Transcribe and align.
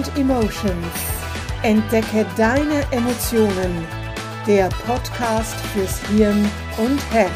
and 0.00 0.18
Emotions. 0.18 0.86
Entdecke 1.62 2.24
deine 2.36 2.86
Emotionen. 2.90 3.86
Der 4.46 4.68
Podcast 4.86 5.54
fürs 5.74 6.00
Hirn 6.08 6.48
und 6.78 6.98
Herz. 7.12 7.30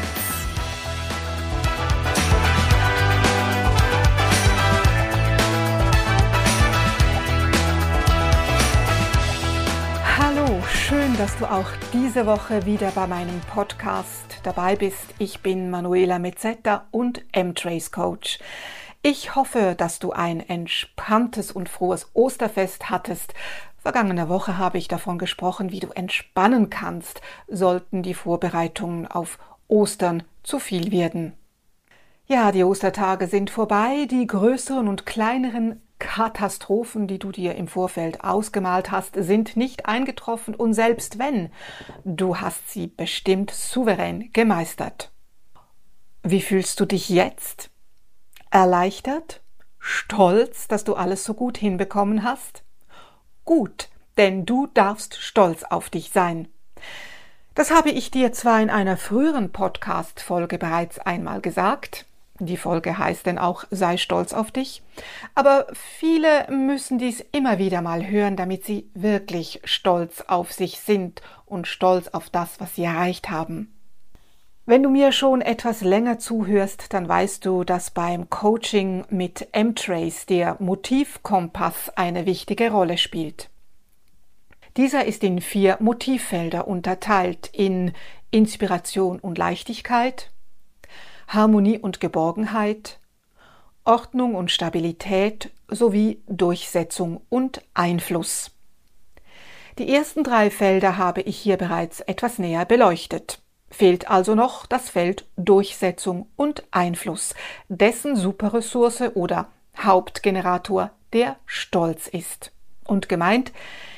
Hallo, 10.17 10.63
schön, 10.67 11.15
dass 11.17 11.37
du 11.37 11.45
auch 11.45 11.69
diese 11.93 12.25
Woche 12.25 12.65
wieder 12.65 12.91
bei 12.91 13.05
meinem 13.05 13.41
Podcast 13.53 14.39
dabei 14.43 14.75
bist. 14.75 15.13
Ich 15.19 15.41
bin 15.41 15.69
Manuela 15.69 16.17
Mezzetta 16.17 16.87
und 16.89 17.23
M-Trace 17.31 17.91
Coach. 17.91 18.39
Ich 19.07 19.35
hoffe, 19.35 19.75
dass 19.77 19.99
du 19.99 20.13
ein 20.13 20.39
entspanntes 20.39 21.51
und 21.51 21.69
frohes 21.69 22.09
Osterfest 22.15 22.89
hattest. 22.89 23.35
Vergangene 23.77 24.29
Woche 24.29 24.57
habe 24.57 24.79
ich 24.79 24.87
davon 24.87 25.19
gesprochen, 25.19 25.71
wie 25.71 25.79
du 25.79 25.89
entspannen 25.89 26.71
kannst, 26.71 27.21
sollten 27.47 28.01
die 28.01 28.15
Vorbereitungen 28.15 29.05
auf 29.05 29.37
Ostern 29.67 30.23
zu 30.41 30.57
viel 30.57 30.91
werden. 30.91 31.33
Ja, 32.25 32.51
die 32.51 32.63
Ostertage 32.63 33.27
sind 33.27 33.51
vorbei, 33.51 34.07
die 34.09 34.25
größeren 34.25 34.87
und 34.87 35.05
kleineren 35.05 35.83
Katastrophen, 35.99 37.05
die 37.05 37.19
du 37.19 37.31
dir 37.31 37.53
im 37.53 37.67
Vorfeld 37.67 38.23
ausgemalt 38.23 38.89
hast, 38.89 39.13
sind 39.13 39.55
nicht 39.55 39.85
eingetroffen 39.85 40.55
und 40.55 40.73
selbst 40.73 41.19
wenn, 41.19 41.51
du 42.05 42.37
hast 42.37 42.71
sie 42.71 42.87
bestimmt 42.87 43.51
souverän 43.51 44.31
gemeistert. 44.33 45.11
Wie 46.23 46.41
fühlst 46.41 46.79
du 46.79 46.85
dich 46.85 47.09
jetzt? 47.09 47.69
Erleichtert? 48.55 49.41
Stolz, 49.79 50.69
dass 50.69 50.85
du 50.85 50.95
alles 50.95 51.25
so 51.25 51.33
gut 51.33 51.57
hinbekommen 51.57 52.23
hast? 52.23 52.63
Gut, 53.43 53.89
denn 54.15 54.45
du 54.45 54.67
darfst 54.67 55.17
stolz 55.21 55.63
auf 55.63 55.89
dich 55.89 56.11
sein. 56.11 56.47
Das 57.53 57.69
habe 57.69 57.89
ich 57.89 58.11
dir 58.11 58.31
zwar 58.31 58.61
in 58.61 58.69
einer 58.69 58.95
früheren 58.95 59.51
Podcast-Folge 59.51 60.57
bereits 60.57 60.99
einmal 60.99 61.41
gesagt, 61.41 62.05
die 62.39 62.55
Folge 62.55 62.97
heißt 62.97 63.25
denn 63.25 63.39
auch 63.39 63.65
Sei 63.71 63.97
stolz 63.97 64.31
auf 64.31 64.51
dich, 64.51 64.81
aber 65.33 65.67
viele 65.73 66.49
müssen 66.49 66.97
dies 66.97 67.25
immer 67.33 67.57
wieder 67.57 67.81
mal 67.81 68.07
hören, 68.07 68.37
damit 68.37 68.63
sie 68.63 68.89
wirklich 68.93 69.59
stolz 69.65 70.21
auf 70.29 70.53
sich 70.53 70.79
sind 70.79 71.21
und 71.45 71.67
stolz 71.67 72.07
auf 72.07 72.29
das, 72.29 72.61
was 72.61 72.75
sie 72.75 72.85
erreicht 72.85 73.29
haben. 73.29 73.74
Wenn 74.67 74.81
du 74.81 74.89
mir 74.89 75.11
schon 75.11 75.41
etwas 75.41 75.81
länger 75.81 76.17
zuhörst, 76.17 76.91
dann 76.91 77.07
weißt 77.07 77.45
du, 77.45 77.63
dass 77.63 77.91
beim 77.91 78.31
Coaching 78.31 79.05
mit 79.09 79.47
M-Trace 79.51 80.25
der 80.25 80.57
Motivkompass 80.59 81.91
eine 81.95 82.25
wichtige 82.25 82.71
Rolle 82.71 82.97
spielt. 82.97 83.51
Dieser 84.75 85.05
ist 85.05 85.23
in 85.23 85.39
vier 85.39 85.77
Motivfelder 85.81 86.67
unterteilt 86.67 87.47
in 87.53 87.93
Inspiration 88.31 89.19
und 89.19 89.37
Leichtigkeit, 89.37 90.31
Harmonie 91.27 91.77
und 91.77 91.99
Geborgenheit, 91.99 92.99
Ordnung 93.83 94.33
und 94.33 94.49
Stabilität 94.49 95.51
sowie 95.67 96.23
Durchsetzung 96.25 97.21
und 97.29 97.61
Einfluss. 97.75 98.49
Die 99.77 99.93
ersten 99.93 100.23
drei 100.23 100.49
Felder 100.49 100.97
habe 100.97 101.21
ich 101.21 101.37
hier 101.37 101.57
bereits 101.57 101.99
etwas 101.99 102.39
näher 102.39 102.65
beleuchtet. 102.65 103.44
Fehlt 103.77 104.09
also 104.09 104.35
noch 104.35 104.65
das 104.65 104.89
Feld 104.89 105.25
Durchsetzung 105.35 106.27
und 106.37 106.63
Einfluss, 106.71 107.35
dessen 107.67 108.15
Superressource 108.15 109.01
oder 109.15 109.49
Hauptgenerator 109.77 110.91
der 111.11 111.35
Stolz 111.45 112.07
ist. 112.07 112.53
Und 112.85 113.09
gemeint 113.09 113.51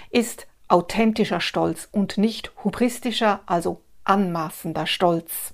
ist 0.09 0.47
authentischer 0.67 1.41
Stolz 1.41 1.88
und 1.91 2.17
nicht 2.17 2.51
hubristischer, 2.63 3.41
also 3.45 3.79
anmaßender 4.03 4.88
Stolz. 4.88 5.53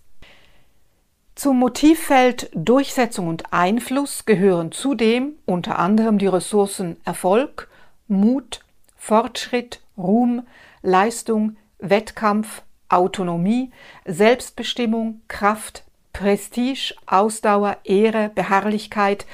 Zum 1.35 1.59
Motivfeld 1.59 2.49
Durchsetzung 2.53 3.27
und 3.27 3.51
Einfluss 3.51 4.23
gehören 4.23 4.71
zudem 4.71 5.33
unter 5.43 5.79
anderem 5.79 6.17
die 6.17 6.27
Ressourcen 6.27 6.95
Erfolg, 7.03 7.69
Mut, 8.07 8.61
Fortschritt, 8.95 9.81
Ruhm, 9.97 10.47
Leistung, 10.81 11.57
Wettkampf, 11.79 12.63
Autonomie, 12.93 13.71
Selbstbestimmung, 14.05 15.21
Kraft, 15.27 15.83
Prestige, 16.13 16.93
Ausdauer, 17.05 17.77
Ehre, 17.83 18.29
Beharrlichkeit, 18.33 19.25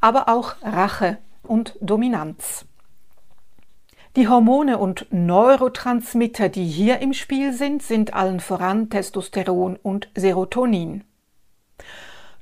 aber 0.00 0.28
auch 0.28 0.54
Rache 0.62 1.18
und 1.42 1.76
Dominanz. 1.80 2.64
Die 4.16 4.28
Hormone 4.28 4.78
und 4.78 5.06
Neurotransmitter, 5.10 6.48
die 6.48 6.66
hier 6.66 6.98
im 7.00 7.12
Spiel 7.12 7.52
sind, 7.52 7.82
sind 7.82 8.14
allen 8.14 8.40
voran 8.40 8.90
Testosteron 8.90 9.76
und 9.76 10.08
Serotonin. 10.14 11.04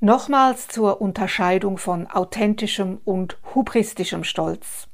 Nochmals 0.00 0.69
zur 0.69 1.00
Unterscheidung 1.00 1.78
von 1.78 2.06
authentischem 2.06 3.00
und 3.04 3.38
hubristischem 3.54 4.25
Stolz. 4.25 4.88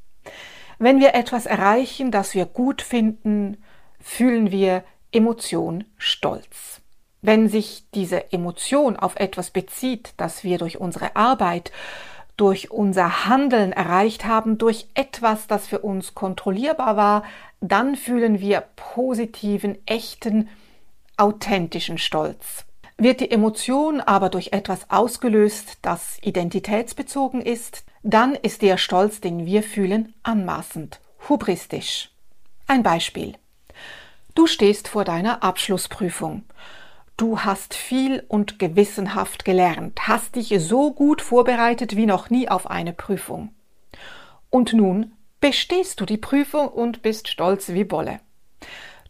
Wenn 0.78 1.00
wir 1.00 1.14
etwas 1.14 1.46
erreichen, 1.46 2.10
das 2.10 2.34
wir 2.34 2.46
gut 2.46 2.82
finden, 2.82 3.58
fühlen 4.00 4.50
wir 4.50 4.82
Emotion 5.12 5.84
Stolz. 5.98 6.80
Wenn 7.20 7.48
sich 7.48 7.84
diese 7.94 8.32
Emotion 8.32 8.96
auf 8.96 9.16
etwas 9.16 9.50
bezieht, 9.50 10.14
das 10.16 10.42
wir 10.42 10.58
durch 10.58 10.80
unsere 10.80 11.14
Arbeit, 11.14 11.70
durch 12.38 12.70
unser 12.70 13.26
Handeln 13.26 13.72
erreicht 13.72 14.24
haben, 14.24 14.56
durch 14.56 14.88
etwas, 14.94 15.46
das 15.46 15.66
für 15.66 15.80
uns 15.80 16.14
kontrollierbar 16.14 16.96
war, 16.96 17.24
dann 17.60 17.94
fühlen 17.94 18.40
wir 18.40 18.64
positiven, 18.74 19.76
echten, 19.86 20.48
authentischen 21.16 21.98
Stolz. 21.98 22.64
Wird 22.96 23.20
die 23.20 23.30
Emotion 23.30 24.00
aber 24.00 24.30
durch 24.30 24.52
etwas 24.52 24.90
ausgelöst, 24.90 25.78
das 25.82 26.18
identitätsbezogen 26.22 27.42
ist, 27.42 27.84
dann 28.02 28.34
ist 28.34 28.62
der 28.62 28.78
Stolz, 28.78 29.20
den 29.20 29.44
wir 29.44 29.62
fühlen, 29.62 30.14
anmaßend, 30.22 31.00
hubristisch. 31.28 32.10
Ein 32.66 32.82
Beispiel. 32.82 33.34
Du 34.34 34.46
stehst 34.46 34.88
vor 34.88 35.04
deiner 35.04 35.42
Abschlussprüfung. 35.42 36.44
Du 37.18 37.40
hast 37.40 37.74
viel 37.74 38.24
und 38.28 38.58
gewissenhaft 38.58 39.44
gelernt, 39.44 40.08
hast 40.08 40.36
dich 40.36 40.54
so 40.58 40.92
gut 40.92 41.20
vorbereitet 41.20 41.96
wie 41.96 42.06
noch 42.06 42.30
nie 42.30 42.48
auf 42.48 42.70
eine 42.70 42.94
Prüfung. 42.94 43.54
Und 44.48 44.72
nun 44.72 45.12
bestehst 45.40 46.00
du 46.00 46.06
die 46.06 46.16
Prüfung 46.16 46.68
und 46.68 47.02
bist 47.02 47.28
stolz 47.28 47.68
wie 47.68 47.84
Bolle. 47.84 48.20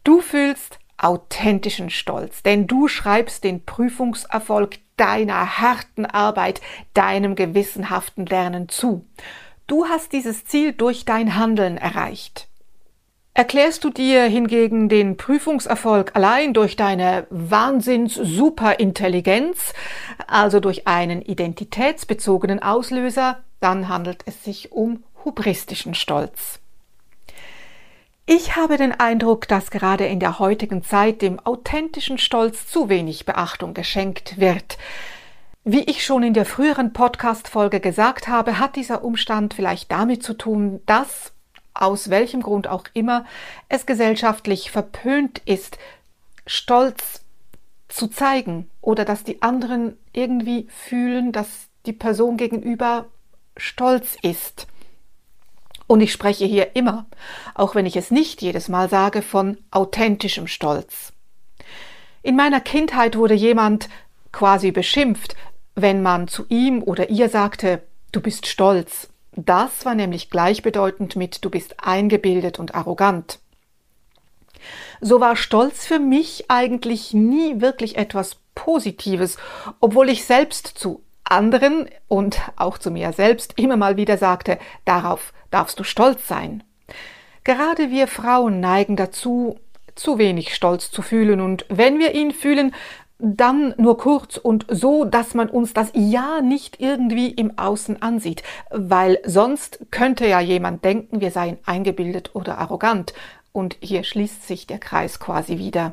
Du 0.03 0.21
fühlst 0.21 0.81
authentischen 0.97 1.91
Stolz, 1.91 2.43
denn 2.43 2.67
du 2.67 2.89
schreibst 2.89 3.45
den 3.45 3.65
Prüfungserfolg 3.65 4.79
deiner 4.97 5.59
harten 5.59 6.05
Arbeit, 6.05 6.61
deinem 6.95 7.37
gewissenhaften 7.37 8.27
Lernen 8.27 8.69
zu. 8.69 9.07
Du 9.67 9.87
hast 9.87 10.13
dieses 10.13 10.45
Ziel 10.45 10.73
durch 10.73 11.05
dein 11.05 11.37
Handeln 11.37 11.77
erreicht. 11.77 12.49
Erklärst 13.35 13.83
du 13.85 13.89
dir 13.89 14.25
hingegen 14.25 14.91
den 14.91 15.17
Prüfungserfolg 15.17 16.15
allein 16.15 16.53
durch 16.53 16.77
deine 16.77 17.27
Wahnsinns-Superintelligenz, 17.31 19.73
also 20.27 20.61
durch 20.61 20.87
einen 20.87 21.23
identitätsbezogenen 21.23 22.63
Auslöser, 22.63 23.39
dann 23.61 23.89
handelt 23.89 24.21
es 24.27 24.45
sich 24.45 24.73
um 24.73 25.03
hubristischen 25.25 25.95
Stolz. 25.95 26.59
Ich 28.27 28.55
habe 28.55 28.77
den 28.77 28.93
Eindruck, 28.93 29.49
dass 29.49 29.71
gerade 29.71 30.05
in 30.07 30.21
der 30.21 30.39
heutigen 30.39 30.85
Zeit 30.85 31.23
dem 31.23 31.41
authentischen 31.41 32.19
Stolz 32.19 32.67
zu 32.67 32.91
wenig 32.91 33.25
Beachtung 33.25 33.73
geschenkt 33.73 34.39
wird. 34.39 34.77
Wie 35.65 35.85
ich 35.85 36.05
schon 36.05 36.23
in 36.23 36.35
der 36.35 36.45
früheren 36.45 36.93
Podcast-Folge 36.93 37.81
gesagt 37.81 38.29
habe, 38.29 38.59
hat 38.59 38.77
dieser 38.77 39.03
Umstand 39.05 39.55
vielleicht 39.55 39.91
damit 39.91 40.23
zu 40.23 40.35
tun, 40.35 40.83
dass 40.87 41.33
aus 41.75 42.11
welchem 42.11 42.43
Grund 42.43 42.69
auch 42.69 42.85
immer 42.93 43.25
es 43.69 43.87
gesellschaftlich 43.87 44.71
verpönt 44.71 45.41
ist, 45.45 45.79
Stolz 46.47 47.23
zu 47.89 48.09
zeigen 48.09 48.71
oder 48.81 49.05
dass 49.05 49.25
die 49.25 49.43
anderen 49.43 49.97
irgendwie 50.13 50.67
fühlen, 50.69 51.33
dass 51.33 51.69
die 51.87 51.93
Person 51.93 52.37
gegenüber 52.37 53.07
stolz 53.57 54.17
ist. 54.23 54.67
Und 55.87 56.01
ich 56.01 56.13
spreche 56.13 56.47
hier 56.47 56.75
immer, 56.75 57.07
auch 57.55 57.75
wenn 57.75 57.87
ich 57.87 57.97
es 57.97 58.11
nicht 58.11 58.41
jedes 58.41 58.69
Mal 58.69 58.89
sage, 58.89 59.21
von 59.21 59.59
authentischem 59.71 60.47
Stolz. 60.47 61.13
In 62.23 62.37
meiner 62.37 62.61
Kindheit 62.61 63.17
wurde 63.17 63.35
jemand 63.35 63.89
quasi 64.31 64.71
beschimpft, 64.71 65.37
wenn 65.75 66.03
man 66.03 66.29
zu 66.29 66.47
ihm 66.49 66.83
oder 66.83 67.11
ihr 67.11 67.29
sagte, 67.29 67.83
du 68.13 68.21
bist 68.21 68.47
stolz. 68.47 69.09
Das 69.35 69.85
war 69.85 69.95
nämlich 69.95 70.31
gleichbedeutend 70.31 71.17
mit 71.17 71.45
du 71.45 71.51
bist 71.51 71.77
eingebildet 71.83 72.59
und 72.59 72.75
arrogant. 72.75 73.39
So 75.01 75.21
war 75.21 75.37
Stolz 75.37 75.87
für 75.87 75.99
mich 75.99 76.45
eigentlich 76.49 77.13
nie 77.15 77.61
wirklich 77.61 77.97
etwas 77.97 78.37
Positives, 78.55 79.39
obwohl 79.81 80.11
ich 80.11 80.25
selbst 80.25 80.67
zu 80.67 81.03
anderen 81.25 81.89
und 82.09 82.41
auch 82.57 82.79
zu 82.79 82.91
mir 82.91 83.13
selbst 83.13 83.59
immer 83.59 83.77
mal 83.77 83.97
wieder 83.97 84.19
sagte, 84.19 84.59
darauf 84.85 85.33
darfst 85.51 85.81
du 85.81 85.85
stolz 85.85 86.29
sein. 86.29 86.63
Gerade 87.45 87.91
wir 87.91 88.07
Frauen 88.07 88.61
neigen 88.61 88.97
dazu, 88.97 89.59
zu 89.95 90.19
wenig 90.19 90.55
Stolz 90.55 90.91
zu 90.91 91.03
fühlen 91.03 91.41
und 91.41 91.67
wenn 91.69 91.99
wir 91.99 92.15
ihn 92.15 92.33
fühlen, 92.33 92.75
dann 93.23 93.73
nur 93.79 93.99
kurz 93.99 94.37
und 94.37 94.67
so, 94.69 95.05
dass 95.05 95.35
man 95.35 95.49
uns 95.49 95.73
das 95.73 95.91
Ja 95.95 96.41
nicht 96.41 96.81
irgendwie 96.81 97.29
im 97.31 97.57
Außen 97.57 98.03
ansieht, 98.03 98.43
weil 98.71 99.21
sonst 99.25 99.79
könnte 99.93 100.27
ja 100.27 100.41
jemand 100.41 100.85
denken, 100.85 101.21
wir 101.21 101.31
seien 101.31 101.59
eingebildet 101.65 102.35
oder 102.35 102.59
arrogant 102.59 103.15
und 103.53 103.77
hier 103.81 104.03
schließt 104.03 104.47
sich 104.47 104.67
der 104.67 104.79
Kreis 104.79 105.21
quasi 105.21 105.59
wieder. 105.59 105.93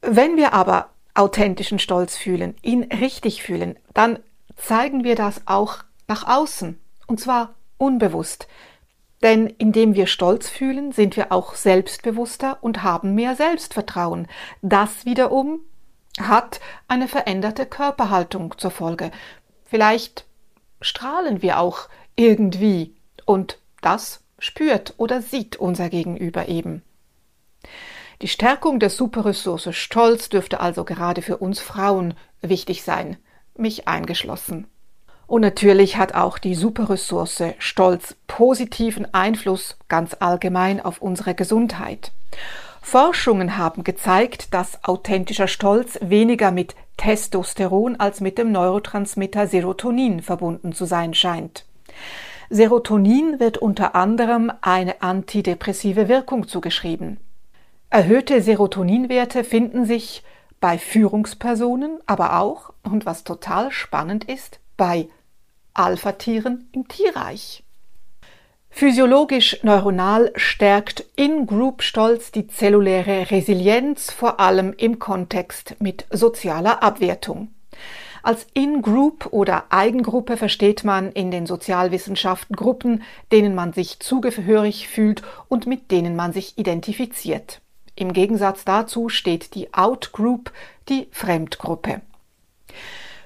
Wenn 0.00 0.36
wir 0.36 0.52
aber 0.52 0.88
authentischen 1.14 1.78
Stolz 1.78 2.16
fühlen, 2.16 2.56
ihn 2.62 2.82
richtig 2.84 3.44
fühlen, 3.44 3.76
dann 3.94 4.18
zeigen 4.56 5.04
wir 5.04 5.14
das 5.14 5.42
auch 5.46 5.78
nach 6.08 6.26
außen 6.26 6.76
und 7.06 7.20
zwar 7.20 7.54
unbewusst. 7.78 8.48
Denn 9.22 9.46
indem 9.46 9.94
wir 9.94 10.08
Stolz 10.08 10.48
fühlen, 10.48 10.90
sind 10.90 11.16
wir 11.16 11.30
auch 11.30 11.54
selbstbewusster 11.54 12.58
und 12.60 12.82
haben 12.82 13.14
mehr 13.14 13.36
Selbstvertrauen. 13.36 14.26
Das 14.62 15.06
wiederum 15.06 15.60
hat 16.20 16.60
eine 16.88 17.08
veränderte 17.08 17.66
Körperhaltung 17.66 18.58
zur 18.58 18.70
Folge. 18.70 19.10
Vielleicht 19.64 20.26
strahlen 20.80 21.42
wir 21.42 21.58
auch 21.58 21.88
irgendwie 22.16 22.94
und 23.24 23.58
das 23.80 24.20
spürt 24.38 24.94
oder 24.96 25.22
sieht 25.22 25.56
unser 25.56 25.88
Gegenüber 25.88 26.48
eben. 26.48 26.82
Die 28.20 28.28
Stärkung 28.28 28.78
der 28.78 28.90
Superressource 28.90 29.74
Stolz 29.74 30.28
dürfte 30.28 30.60
also 30.60 30.84
gerade 30.84 31.22
für 31.22 31.38
uns 31.38 31.60
Frauen 31.60 32.14
wichtig 32.40 32.82
sein, 32.82 33.16
mich 33.56 33.88
eingeschlossen. 33.88 34.66
Und 35.26 35.40
natürlich 35.40 35.96
hat 35.96 36.14
auch 36.14 36.38
die 36.38 36.54
Superressource 36.54 37.42
Stolz 37.58 38.16
positiven 38.26 39.12
Einfluss 39.14 39.76
ganz 39.88 40.14
allgemein 40.20 40.80
auf 40.80 41.00
unsere 41.00 41.34
Gesundheit. 41.34 42.12
Forschungen 42.82 43.56
haben 43.56 43.84
gezeigt, 43.84 44.52
dass 44.52 44.84
authentischer 44.84 45.48
Stolz 45.48 45.98
weniger 46.02 46.50
mit 46.50 46.74
Testosteron 46.98 47.96
als 47.96 48.20
mit 48.20 48.36
dem 48.36 48.52
Neurotransmitter 48.52 49.46
Serotonin 49.46 50.20
verbunden 50.20 50.72
zu 50.72 50.84
sein 50.84 51.14
scheint. 51.14 51.64
Serotonin 52.50 53.40
wird 53.40 53.56
unter 53.56 53.94
anderem 53.94 54.52
eine 54.60 55.00
antidepressive 55.00 56.08
Wirkung 56.08 56.48
zugeschrieben. 56.48 57.18
Erhöhte 57.88 58.42
Serotoninwerte 58.42 59.44
finden 59.44 59.86
sich 59.86 60.22
bei 60.60 60.76
Führungspersonen, 60.76 61.98
aber 62.06 62.38
auch, 62.38 62.74
und 62.82 63.06
was 63.06 63.24
total 63.24 63.70
spannend 63.70 64.24
ist, 64.24 64.60
bei 64.76 65.08
Alpha-Tieren 65.72 66.68
im 66.72 66.88
Tierreich. 66.88 67.61
Physiologisch 68.74 69.62
neuronal 69.62 70.32
stärkt 70.34 71.04
In-Group-Stolz 71.14 72.32
die 72.32 72.48
zelluläre 72.48 73.30
Resilienz, 73.30 74.10
vor 74.10 74.40
allem 74.40 74.72
im 74.76 74.98
Kontext 74.98 75.76
mit 75.78 76.06
sozialer 76.10 76.82
Abwertung. 76.82 77.48
Als 78.22 78.46
In-Group 78.54 79.28
oder 79.30 79.66
Eigengruppe 79.68 80.36
versteht 80.36 80.84
man 80.84 81.12
in 81.12 81.30
den 81.30 81.46
Sozialwissenschaften 81.46 82.56
Gruppen, 82.56 83.02
denen 83.30 83.54
man 83.54 83.72
sich 83.72 84.00
zugehörig 84.00 84.88
fühlt 84.88 85.22
und 85.48 85.66
mit 85.66 85.90
denen 85.90 86.16
man 86.16 86.32
sich 86.32 86.56
identifiziert. 86.56 87.60
Im 87.94 88.14
Gegensatz 88.14 88.64
dazu 88.64 89.10
steht 89.10 89.54
die 89.54 89.74
Out-Group, 89.74 90.50
die 90.88 91.08
Fremdgruppe. 91.12 92.00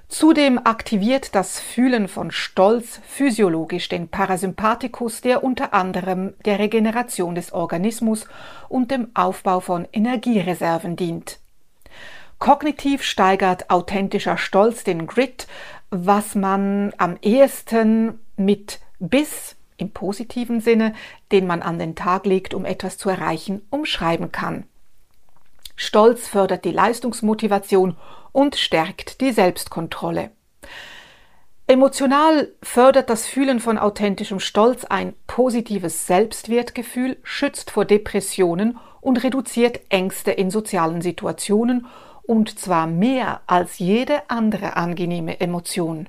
Zudem 0.08 0.60
aktiviert 0.62 1.34
das 1.34 1.58
Fühlen 1.58 2.06
von 2.06 2.30
Stolz 2.30 3.00
physiologisch 3.08 3.88
den 3.88 4.08
Parasympathikus, 4.08 5.20
der 5.20 5.42
unter 5.42 5.74
anderem 5.74 6.34
der 6.44 6.60
Regeneration 6.60 7.34
des 7.34 7.52
Organismus 7.52 8.26
und 8.68 8.92
dem 8.92 9.08
Aufbau 9.14 9.58
von 9.58 9.86
Energiereserven 9.92 10.94
dient. 10.94 11.40
Kognitiv 12.38 13.02
steigert 13.02 13.70
authentischer 13.70 14.36
Stolz 14.36 14.84
den 14.84 15.06
Grit, 15.06 15.48
was 15.90 16.34
man 16.34 16.92
am 16.98 17.16
ehesten 17.22 18.20
mit 18.36 18.80
Biss 19.00 19.56
im 19.76 19.90
positiven 19.90 20.60
Sinne, 20.60 20.94
den 21.32 21.46
man 21.46 21.62
an 21.62 21.78
den 21.78 21.96
Tag 21.96 22.26
legt, 22.26 22.54
um 22.54 22.64
etwas 22.64 22.96
zu 22.96 23.08
erreichen, 23.08 23.62
umschreiben 23.70 24.30
kann. 24.30 24.64
Stolz 25.76 26.26
fördert 26.26 26.64
die 26.64 26.72
Leistungsmotivation 26.72 27.96
und 28.32 28.56
stärkt 28.56 29.20
die 29.20 29.32
Selbstkontrolle. 29.32 30.30
Emotional 31.68 32.48
fördert 32.62 33.10
das 33.10 33.26
Fühlen 33.26 33.60
von 33.60 33.76
authentischem 33.76 34.40
Stolz 34.40 34.84
ein 34.84 35.14
positives 35.26 36.06
Selbstwertgefühl, 36.06 37.18
schützt 37.22 37.70
vor 37.70 37.84
Depressionen 37.84 38.78
und 39.00 39.22
reduziert 39.22 39.80
Ängste 39.88 40.30
in 40.30 40.50
sozialen 40.50 41.02
Situationen 41.02 41.86
und 42.22 42.58
zwar 42.58 42.86
mehr 42.86 43.40
als 43.46 43.78
jede 43.78 44.30
andere 44.30 44.76
angenehme 44.76 45.40
Emotion. 45.40 46.08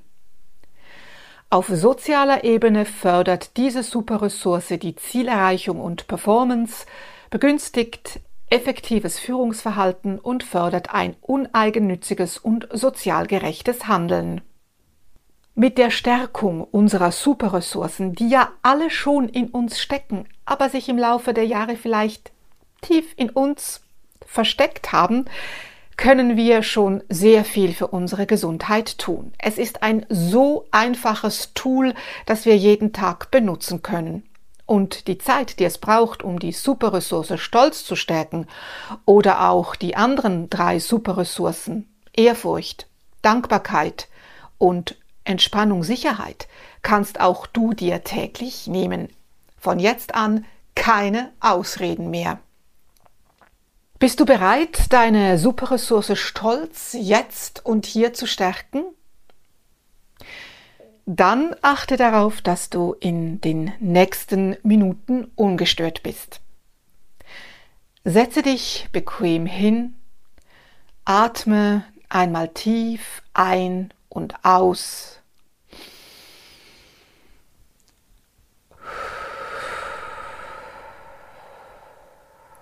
Auf 1.49 1.67
sozialer 1.67 2.43
Ebene 2.43 2.85
fördert 2.85 3.55
diese 3.57 3.81
Superressource 3.81 4.73
die 4.79 4.95
Zielerreichung 4.95 5.79
und 5.79 6.07
Performance, 6.07 6.85
begünstigt 7.29 8.19
effektives 8.49 9.19
Führungsverhalten 9.19 10.19
und 10.19 10.43
fördert 10.43 10.93
ein 10.93 11.15
uneigennütziges 11.21 12.37
und 12.37 12.67
sozial 12.71 13.27
gerechtes 13.27 13.87
Handeln. 13.87 14.41
Mit 15.53 15.77
der 15.77 15.89
Stärkung 15.89 16.63
unserer 16.63 17.11
Superressourcen, 17.11 18.13
die 18.13 18.29
ja 18.29 18.51
alle 18.61 18.89
schon 18.89 19.27
in 19.27 19.49
uns 19.49 19.79
stecken, 19.79 20.27
aber 20.45 20.69
sich 20.69 20.87
im 20.87 20.97
Laufe 20.97 21.33
der 21.33 21.45
Jahre 21.45 21.75
vielleicht 21.75 22.31
tief 22.81 23.13
in 23.17 23.29
uns 23.29 23.81
versteckt 24.25 24.91
haben, 24.91 25.25
können 25.97 26.37
wir 26.37 26.61
schon 26.61 27.03
sehr 27.09 27.43
viel 27.43 27.73
für 27.73 27.87
unsere 27.87 28.27
Gesundheit 28.27 28.99
tun. 28.99 29.33
Es 29.39 29.57
ist 29.57 29.81
ein 29.81 30.05
so 30.09 30.67
einfaches 30.69 31.53
Tool, 31.55 31.95
das 32.27 32.45
wir 32.45 32.55
jeden 32.55 32.93
Tag 32.93 33.31
benutzen 33.31 33.81
können 33.81 34.23
und 34.67 35.07
die 35.07 35.17
Zeit, 35.17 35.59
die 35.59 35.63
es 35.63 35.79
braucht, 35.79 36.21
um 36.21 36.37
die 36.37 36.51
Superressource 36.51 37.39
Stolz 37.39 37.85
zu 37.85 37.95
stärken 37.95 38.45
oder 39.05 39.49
auch 39.49 39.75
die 39.75 39.95
anderen 39.95 40.51
drei 40.51 40.77
Superressourcen 40.77 41.89
Ehrfurcht, 42.13 42.87
Dankbarkeit 43.21 44.09
und 44.57 44.97
Entspannung, 45.23 45.83
Sicherheit, 45.83 46.47
kannst 46.81 47.19
auch 47.19 47.47
du 47.47 47.73
dir 47.73 48.03
täglich 48.03 48.67
nehmen. 48.67 49.09
Von 49.57 49.79
jetzt 49.79 50.13
an 50.13 50.45
keine 50.75 51.31
Ausreden 51.39 52.09
mehr. 52.09 52.39
Bist 53.99 54.19
du 54.19 54.25
bereit, 54.25 54.91
deine 54.91 55.39
Superressource 55.39 56.17
Stolz 56.19 56.95
jetzt 56.99 57.65
und 57.65 57.85
hier 57.85 58.13
zu 58.13 58.27
stärken? 58.27 58.83
Dann 61.09 61.55
achte 61.61 61.95
darauf, 61.95 62.41
dass 62.41 62.69
du 62.69 62.93
in 62.99 63.39
den 63.39 63.71
nächsten 63.79 64.57
Minuten 64.61 65.31
ungestört 65.35 66.03
bist. 66.03 66.41
Setze 68.03 68.41
dich 68.41 68.89
bequem 68.91 69.45
hin, 69.45 69.95
atme 71.05 71.85
einmal 72.09 72.49
tief 72.49 73.23
ein 73.33 73.93
und 74.09 74.43
aus. 74.43 75.21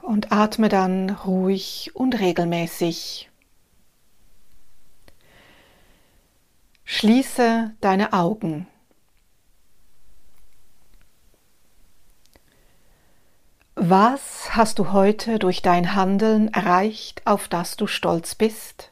Und 0.04 0.32
atme 0.32 0.70
dann 0.70 1.10
ruhig 1.10 1.96
und 1.96 2.20
regelmäßig 2.20 3.32
Schließe 6.88 7.74
deine 7.82 8.13
Augen. 8.13 8.68
Was 13.74 14.56
hast 14.56 14.77
du 14.77 14.92
heute 14.92 15.39
durch 15.39 15.63
dein 15.63 15.96
Handeln 15.96 16.54
erreicht, 16.54 17.24
auf 17.25 17.48
das 17.48 17.75
du 17.75 17.88
stolz 17.88 18.36
bist? 18.36 18.92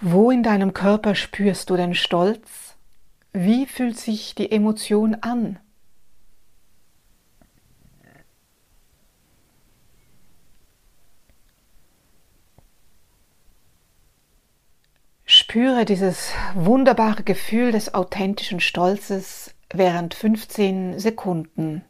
Wo 0.00 0.30
in 0.30 0.44
deinem 0.44 0.72
Körper 0.72 1.16
spürst 1.16 1.70
du 1.70 1.76
den 1.76 1.94
Stolz? 1.94 2.76
Wie 3.32 3.66
fühlt 3.66 3.98
sich 3.98 4.36
die 4.36 4.52
Emotion 4.52 5.16
an? 5.16 5.58
spüre 15.74 15.84
dieses 15.84 16.30
wunderbare 16.54 17.24
Gefühl 17.24 17.72
des 17.72 17.94
authentischen 17.94 18.60
Stolzes 18.60 19.56
während 19.72 20.14
15 20.14 21.00
Sekunden. 21.00 21.84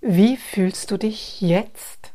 Wie 0.00 0.36
fühlst 0.36 0.90
du 0.90 0.96
dich 0.96 1.40
jetzt? 1.40 2.11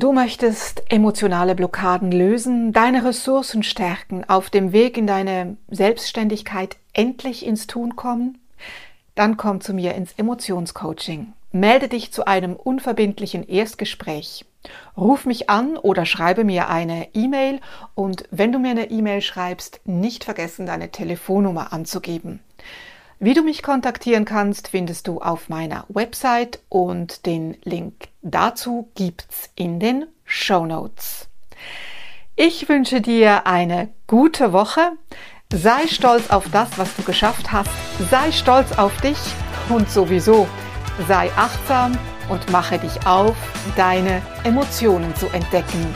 Du 0.00 0.12
möchtest 0.12 0.84
emotionale 0.90 1.56
Blockaden 1.56 2.12
lösen, 2.12 2.72
deine 2.72 3.04
Ressourcen 3.04 3.64
stärken, 3.64 4.22
auf 4.28 4.48
dem 4.48 4.70
Weg 4.70 4.96
in 4.96 5.08
deine 5.08 5.56
Selbstständigkeit 5.66 6.76
endlich 6.92 7.44
ins 7.44 7.66
Tun 7.66 7.96
kommen? 7.96 8.38
Dann 9.16 9.36
komm 9.36 9.60
zu 9.60 9.74
mir 9.74 9.96
ins 9.96 10.12
Emotionscoaching. 10.12 11.32
Melde 11.50 11.88
dich 11.88 12.12
zu 12.12 12.28
einem 12.28 12.54
unverbindlichen 12.54 13.42
Erstgespräch. 13.42 14.44
Ruf 14.96 15.26
mich 15.26 15.50
an 15.50 15.76
oder 15.76 16.06
schreibe 16.06 16.44
mir 16.44 16.68
eine 16.68 17.08
E-Mail 17.12 17.60
und 17.96 18.22
wenn 18.30 18.52
du 18.52 18.60
mir 18.60 18.70
eine 18.70 18.92
E-Mail 18.92 19.20
schreibst, 19.20 19.80
nicht 19.84 20.22
vergessen, 20.22 20.66
deine 20.66 20.92
Telefonnummer 20.92 21.72
anzugeben. 21.72 22.38
Wie 23.18 23.34
du 23.34 23.42
mich 23.42 23.64
kontaktieren 23.64 24.24
kannst, 24.24 24.68
findest 24.68 25.08
du 25.08 25.20
auf 25.20 25.48
meiner 25.48 25.86
Website 25.88 26.60
und 26.68 27.26
den 27.26 27.56
Link 27.64 28.07
dazu 28.22 28.90
gibt's 28.94 29.50
in 29.54 29.80
den 29.80 30.06
Show 30.24 30.66
Notes. 30.66 31.28
Ich 32.36 32.68
wünsche 32.68 33.00
dir 33.00 33.46
eine 33.46 33.88
gute 34.06 34.52
Woche. 34.52 34.92
Sei 35.52 35.86
stolz 35.88 36.30
auf 36.30 36.48
das, 36.50 36.78
was 36.78 36.94
du 36.96 37.02
geschafft 37.02 37.50
hast. 37.52 37.70
Sei 38.10 38.30
stolz 38.32 38.78
auf 38.78 38.98
dich 39.00 39.18
und 39.68 39.90
sowieso 39.90 40.46
sei 41.06 41.30
achtsam 41.36 41.96
und 42.28 42.50
mache 42.50 42.78
dich 42.78 43.06
auf, 43.06 43.36
deine 43.76 44.22
Emotionen 44.44 45.14
zu 45.16 45.26
entdecken. 45.28 45.94